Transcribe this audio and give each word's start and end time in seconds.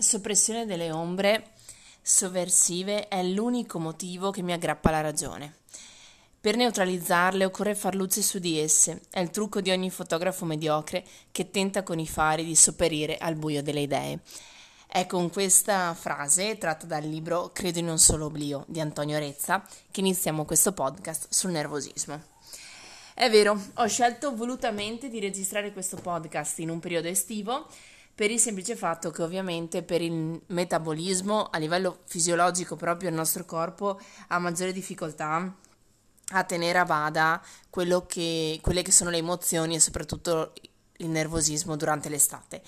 soppressione 0.00 0.64
delle 0.64 0.90
ombre 0.90 1.50
sovversive 2.00 3.08
è 3.08 3.22
l'unico 3.22 3.78
motivo 3.78 4.30
che 4.30 4.42
mi 4.42 4.52
aggrappa 4.52 4.88
alla 4.88 5.02
ragione. 5.02 5.56
Per 6.40 6.56
neutralizzarle 6.56 7.44
occorre 7.44 7.74
far 7.74 7.94
luce 7.94 8.22
su 8.22 8.38
di 8.38 8.58
esse, 8.58 9.02
è 9.10 9.20
il 9.20 9.30
trucco 9.30 9.60
di 9.60 9.70
ogni 9.70 9.90
fotografo 9.90 10.44
mediocre 10.44 11.04
che 11.30 11.50
tenta 11.50 11.82
con 11.82 11.98
i 11.98 12.06
fari 12.08 12.44
di 12.44 12.56
sopperire 12.56 13.16
al 13.18 13.36
buio 13.36 13.62
delle 13.62 13.82
idee. 13.82 14.20
È 14.88 15.06
con 15.06 15.30
questa 15.30 15.94
frase, 15.94 16.58
tratta 16.58 16.86
dal 16.86 17.04
libro 17.04 17.50
Credo 17.52 17.78
in 17.78 17.88
un 17.88 17.98
solo 17.98 18.24
oblio 18.24 18.64
di 18.66 18.80
Antonio 18.80 19.18
Rezza, 19.18 19.64
che 19.90 20.00
iniziamo 20.00 20.44
questo 20.44 20.72
podcast 20.72 21.26
sul 21.30 21.50
nervosismo. 21.50 22.20
È 23.14 23.30
vero, 23.30 23.62
ho 23.74 23.86
scelto 23.86 24.34
volutamente 24.34 25.08
di 25.08 25.20
registrare 25.20 25.72
questo 25.72 25.96
podcast 25.96 26.58
in 26.58 26.70
un 26.70 26.80
periodo 26.80 27.08
estivo 27.08 27.68
per 28.14 28.30
il 28.30 28.38
semplice 28.38 28.76
fatto 28.76 29.10
che 29.10 29.22
ovviamente 29.22 29.82
per 29.82 30.02
il 30.02 30.40
metabolismo 30.46 31.48
a 31.50 31.58
livello 31.58 32.00
fisiologico 32.04 32.76
proprio 32.76 33.08
il 33.08 33.14
nostro 33.14 33.44
corpo 33.44 33.98
ha 34.28 34.38
maggiore 34.38 34.72
difficoltà 34.72 35.54
a 36.34 36.44
tenere 36.44 36.78
a 36.78 36.84
bada 36.84 37.42
che, 38.06 38.58
quelle 38.60 38.82
che 38.82 38.92
sono 38.92 39.10
le 39.10 39.18
emozioni 39.18 39.74
e 39.74 39.80
soprattutto 39.80 40.52
il 40.98 41.08
nervosismo 41.08 41.76
durante 41.76 42.08
l'estate 42.08 42.62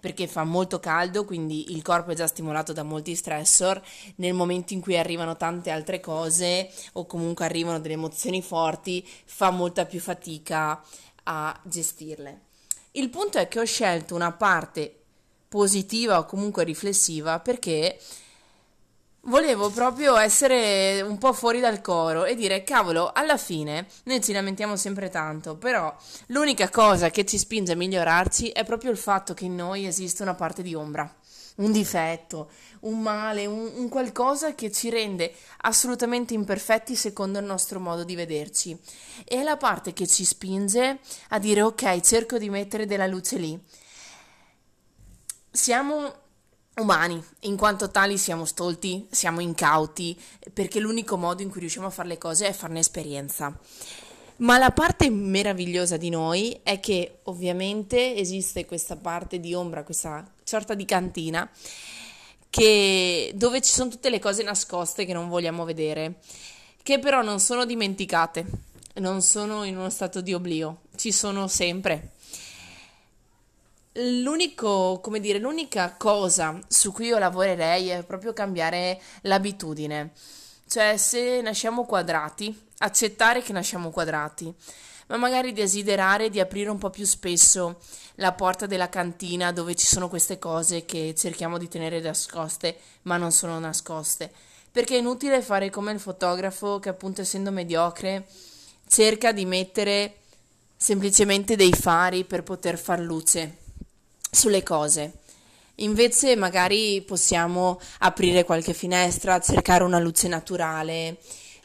perché 0.00 0.26
fa 0.26 0.44
molto 0.44 0.80
caldo, 0.80 1.24
quindi 1.24 1.72
il 1.72 1.82
corpo 1.82 2.10
è 2.10 2.14
già 2.14 2.26
stimolato 2.26 2.72
da 2.72 2.82
molti 2.82 3.14
stressor, 3.14 3.80
nel 4.16 4.32
momento 4.32 4.72
in 4.72 4.80
cui 4.80 4.96
arrivano 4.96 5.36
tante 5.36 5.70
altre 5.70 6.00
cose 6.00 6.70
o 6.94 7.04
comunque 7.06 7.44
arrivano 7.44 7.78
delle 7.78 7.94
emozioni 7.94 8.42
forti, 8.42 9.06
fa 9.26 9.50
molta 9.50 9.84
più 9.84 10.00
fatica 10.00 10.82
a 11.24 11.60
gestirle. 11.62 12.40
Il 12.92 13.10
punto 13.10 13.38
è 13.38 13.46
che 13.46 13.60
ho 13.60 13.64
scelto 13.64 14.14
una 14.14 14.32
parte 14.32 14.99
positiva 15.50 16.20
o 16.20 16.26
comunque 16.26 16.62
riflessiva 16.62 17.40
perché 17.40 17.98
volevo 19.22 19.68
proprio 19.70 20.16
essere 20.16 21.02
un 21.02 21.18
po' 21.18 21.32
fuori 21.32 21.58
dal 21.58 21.80
coro 21.80 22.24
e 22.24 22.36
dire 22.36 22.62
cavolo, 22.62 23.10
alla 23.12 23.36
fine 23.36 23.86
noi 24.04 24.22
ci 24.22 24.32
lamentiamo 24.32 24.76
sempre 24.76 25.08
tanto, 25.08 25.56
però 25.56 25.92
l'unica 26.26 26.70
cosa 26.70 27.10
che 27.10 27.26
ci 27.26 27.36
spinge 27.36 27.72
a 27.72 27.76
migliorarci 27.76 28.50
è 28.50 28.64
proprio 28.64 28.92
il 28.92 28.96
fatto 28.96 29.34
che 29.34 29.46
in 29.46 29.56
noi 29.56 29.86
esiste 29.86 30.22
una 30.22 30.34
parte 30.34 30.62
di 30.62 30.74
ombra 30.74 31.12
un 31.56 31.72
difetto, 31.72 32.50
un 32.80 33.00
male, 33.00 33.44
un, 33.44 33.70
un, 33.74 33.88
qualcosa 33.90 34.54
che 34.54 34.72
ci 34.72 34.88
rende 34.88 35.34
assolutamente 35.62 36.32
imperfetti 36.32 36.94
secondo 36.94 37.38
il 37.38 37.44
nostro 37.44 37.80
modo 37.80 38.02
di 38.02 38.14
vederci. 38.14 38.78
E 39.24 39.36
è 39.36 39.42
la 39.42 39.58
parte 39.58 39.92
che 39.92 40.06
ci 40.06 40.24
spinge 40.24 41.00
a 41.28 41.38
dire 41.38 41.60
ok, 41.60 42.00
cerco 42.00 42.38
di 42.38 42.48
mettere 42.48 42.86
della 42.86 43.06
luce 43.06 43.36
lì. 43.36 43.60
Siamo 45.52 46.12
umani, 46.76 47.22
in 47.40 47.56
quanto 47.56 47.90
tali 47.90 48.16
siamo 48.16 48.44
stolti, 48.44 49.06
siamo 49.10 49.40
incauti, 49.40 50.18
perché 50.52 50.78
l'unico 50.78 51.16
modo 51.16 51.42
in 51.42 51.50
cui 51.50 51.60
riusciamo 51.60 51.88
a 51.88 51.90
fare 51.90 52.08
le 52.08 52.18
cose 52.18 52.46
è 52.46 52.52
farne 52.52 52.78
esperienza. 52.78 53.58
Ma 54.36 54.58
la 54.58 54.70
parte 54.70 55.10
meravigliosa 55.10 55.96
di 55.96 56.08
noi 56.08 56.60
è 56.62 56.78
che 56.78 57.18
ovviamente 57.24 58.16
esiste 58.16 58.64
questa 58.64 58.96
parte 58.96 59.40
di 59.40 59.52
ombra, 59.52 59.82
questa 59.82 60.24
sorta 60.44 60.74
di 60.74 60.84
cantina 60.84 61.50
che, 62.48 63.32
dove 63.34 63.60
ci 63.60 63.72
sono 63.72 63.90
tutte 63.90 64.08
le 64.08 64.18
cose 64.18 64.42
nascoste 64.42 65.04
che 65.04 65.12
non 65.12 65.28
vogliamo 65.28 65.64
vedere, 65.64 66.20
che 66.82 66.98
però 66.98 67.22
non 67.22 67.40
sono 67.40 67.64
dimenticate, 67.66 68.46
non 68.94 69.20
sono 69.20 69.64
in 69.64 69.76
uno 69.76 69.90
stato 69.90 70.20
di 70.20 70.32
oblio, 70.32 70.82
ci 70.96 71.12
sono 71.12 71.48
sempre. 71.48 72.12
L'unico, 73.94 75.00
come 75.02 75.18
dire, 75.18 75.40
l'unica 75.40 75.96
cosa 75.98 76.56
su 76.68 76.92
cui 76.92 77.06
io 77.06 77.18
lavorerei 77.18 77.88
è 77.88 78.04
proprio 78.04 78.32
cambiare 78.32 79.00
l'abitudine. 79.22 80.12
Cioè, 80.68 80.96
se 80.96 81.40
nasciamo 81.40 81.84
quadrati, 81.84 82.56
accettare 82.78 83.42
che 83.42 83.52
nasciamo 83.52 83.90
quadrati, 83.90 84.54
ma 85.08 85.16
magari 85.16 85.52
desiderare 85.52 86.30
di 86.30 86.38
aprire 86.38 86.70
un 86.70 86.78
po' 86.78 86.90
più 86.90 87.04
spesso 87.04 87.80
la 88.16 88.30
porta 88.30 88.66
della 88.66 88.88
cantina 88.88 89.50
dove 89.50 89.74
ci 89.74 89.86
sono 89.86 90.08
queste 90.08 90.38
cose 90.38 90.84
che 90.84 91.12
cerchiamo 91.16 91.58
di 91.58 91.66
tenere 91.66 91.98
nascoste, 91.98 92.76
ma 93.02 93.16
non 93.16 93.32
sono 93.32 93.58
nascoste. 93.58 94.32
Perché 94.70 94.94
è 94.94 94.98
inutile 95.00 95.42
fare 95.42 95.68
come 95.68 95.90
il 95.90 95.98
fotografo 95.98 96.78
che 96.78 96.90
appunto 96.90 97.22
essendo 97.22 97.50
mediocre 97.50 98.28
cerca 98.86 99.32
di 99.32 99.44
mettere 99.46 100.18
semplicemente 100.76 101.56
dei 101.56 101.72
fari 101.72 102.24
per 102.24 102.44
poter 102.44 102.78
far 102.78 103.00
luce 103.00 103.59
sulle 104.30 104.62
cose. 104.62 105.18
Invece 105.76 106.36
magari 106.36 107.02
possiamo 107.02 107.80
aprire 108.00 108.44
qualche 108.44 108.74
finestra, 108.74 109.40
cercare 109.40 109.82
una 109.82 109.98
luce 109.98 110.28
naturale, 110.28 111.16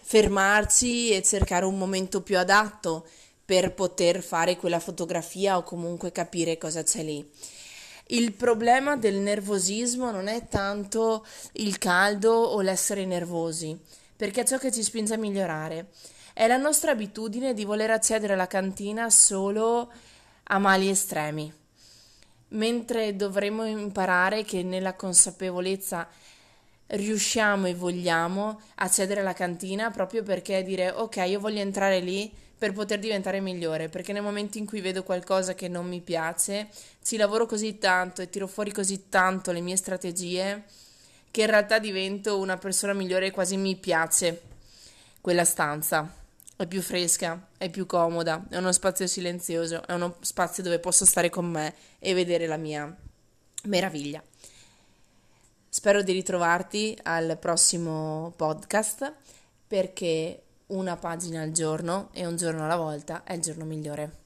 fermarci 0.00 1.10
e 1.10 1.22
cercare 1.22 1.64
un 1.64 1.76
momento 1.76 2.22
più 2.22 2.38
adatto 2.38 3.06
per 3.44 3.74
poter 3.74 4.22
fare 4.22 4.56
quella 4.56 4.78
fotografia 4.78 5.56
o 5.56 5.64
comunque 5.64 6.12
capire 6.12 6.58
cosa 6.58 6.82
c'è 6.82 7.02
lì. 7.02 7.28
Il 8.08 8.32
problema 8.32 8.96
del 8.96 9.16
nervosismo 9.16 10.10
non 10.10 10.28
è 10.28 10.46
tanto 10.46 11.26
il 11.52 11.78
caldo 11.78 12.32
o 12.32 12.60
l'essere 12.60 13.04
nervosi, 13.04 13.76
perché 14.14 14.42
è 14.42 14.46
ciò 14.46 14.58
che 14.58 14.70
ci 14.70 14.82
spinge 14.82 15.14
a 15.14 15.18
migliorare. 15.18 15.88
È 16.32 16.46
la 16.46 16.56
nostra 16.56 16.92
abitudine 16.92 17.52
di 17.52 17.64
voler 17.64 17.90
accedere 17.90 18.34
alla 18.34 18.46
cantina 18.46 19.10
solo 19.10 19.90
a 20.44 20.58
mali 20.58 20.88
estremi 20.88 21.62
mentre 22.54 23.14
dovremmo 23.16 23.64
imparare 23.64 24.44
che 24.44 24.62
nella 24.62 24.94
consapevolezza 24.94 26.08
riusciamo 26.86 27.66
e 27.66 27.74
vogliamo 27.74 28.60
accedere 28.76 29.20
alla 29.20 29.32
cantina 29.32 29.90
proprio 29.90 30.22
perché 30.22 30.62
dire 30.62 30.90
ok 30.90 31.16
io 31.26 31.40
voglio 31.40 31.60
entrare 31.60 32.00
lì 32.00 32.32
per 32.56 32.72
poter 32.72 32.98
diventare 32.98 33.40
migliore 33.40 33.88
perché 33.88 34.12
nel 34.12 34.22
momento 34.22 34.58
in 34.58 34.66
cui 34.66 34.80
vedo 34.80 35.02
qualcosa 35.02 35.54
che 35.54 35.68
non 35.68 35.86
mi 35.86 36.00
piace 36.00 36.68
ci 37.02 37.16
lavoro 37.16 37.46
così 37.46 37.78
tanto 37.78 38.22
e 38.22 38.28
tiro 38.28 38.46
fuori 38.46 38.72
così 38.72 39.08
tanto 39.08 39.50
le 39.50 39.60
mie 39.60 39.76
strategie 39.76 40.64
che 41.30 41.40
in 41.40 41.46
realtà 41.48 41.78
divento 41.78 42.38
una 42.38 42.58
persona 42.58 42.92
migliore 42.92 43.26
e 43.26 43.30
quasi 43.30 43.56
mi 43.56 43.76
piace 43.76 44.42
quella 45.20 45.44
stanza 45.44 46.22
è 46.56 46.66
più 46.66 46.82
fresca, 46.82 47.48
è 47.58 47.68
più 47.68 47.86
comoda, 47.86 48.46
è 48.48 48.56
uno 48.56 48.72
spazio 48.72 49.06
silenzioso, 49.06 49.86
è 49.86 49.92
uno 49.92 50.16
spazio 50.20 50.62
dove 50.62 50.78
posso 50.78 51.04
stare 51.04 51.30
con 51.30 51.46
me 51.46 51.74
e 51.98 52.14
vedere 52.14 52.46
la 52.46 52.56
mia 52.56 52.94
meraviglia. 53.64 54.22
Spero 55.68 56.02
di 56.02 56.12
ritrovarti 56.12 56.96
al 57.02 57.36
prossimo 57.38 58.32
podcast 58.36 59.12
perché 59.66 60.42
una 60.66 60.96
pagina 60.96 61.42
al 61.42 61.50
giorno 61.50 62.10
e 62.12 62.24
un 62.26 62.36
giorno 62.36 62.64
alla 62.64 62.76
volta 62.76 63.24
è 63.24 63.32
il 63.32 63.40
giorno 63.40 63.64
migliore. 63.64 64.23